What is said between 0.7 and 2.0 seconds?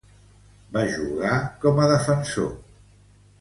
Va jugar com a